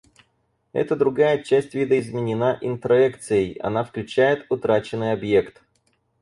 Эта 0.73 0.95
другая 0.95 1.43
часть 1.43 1.75
видоизменена 1.75 2.57
интроекцией, 2.61 3.59
она 3.59 3.83
включает 3.83 4.47
утраченный 4.49 5.11
объект. 5.11 5.61